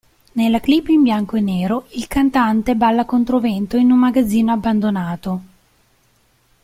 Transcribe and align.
Nella 0.31 0.59
clip 0.59 0.87
in 0.87 1.03
bianco 1.03 1.35
e 1.37 1.41
nero, 1.41 1.85
il 1.91 2.07
cantante 2.07 2.73
balla 2.73 3.05
controvento 3.05 3.77
in 3.77 3.91
un 3.91 3.99
magazzino 3.99 4.51
abbandonato. 4.51 5.41